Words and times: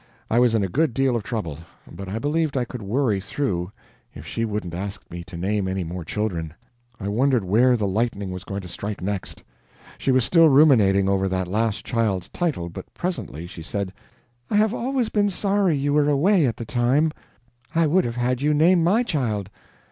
I 0.31 0.39
was 0.39 0.55
in 0.55 0.63
a 0.63 0.67
good 0.67 0.95
deal 0.95 1.15
of 1.15 1.21
trouble, 1.21 1.59
but 1.91 2.09
I 2.09 2.17
believed 2.17 2.57
I 2.57 2.65
could 2.65 2.81
worry 2.81 3.21
through 3.21 3.71
if 4.15 4.25
she 4.25 4.45
wouldn't 4.45 4.73
ask 4.73 5.03
me 5.11 5.23
to 5.25 5.37
name 5.37 5.67
any 5.67 5.83
more 5.83 6.03
children. 6.03 6.55
I 6.99 7.07
wondered 7.07 7.43
where 7.43 7.77
the 7.77 7.85
lightning 7.85 8.31
was 8.31 8.43
going 8.43 8.61
to 8.61 8.67
strike 8.67 8.99
next. 8.99 9.43
She 9.99 10.11
was 10.11 10.25
still 10.25 10.49
ruminating 10.49 11.07
over 11.07 11.29
that 11.29 11.47
last 11.47 11.85
child's 11.85 12.29
title, 12.29 12.67
but 12.67 12.91
presently 12.95 13.45
she 13.45 13.61
said: 13.61 13.93
"I 14.49 14.55
have 14.55 14.73
always 14.73 15.09
been 15.09 15.29
sorry 15.29 15.77
you 15.77 15.93
were 15.93 16.09
away 16.09 16.47
at 16.47 16.57
the 16.57 16.65
time 16.65 17.11
I 17.75 17.85
would 17.85 18.03
have 18.03 18.15
had 18.17 18.41
you 18.41 18.55
name 18.55 18.83
my 18.83 19.03
child." 19.03 19.51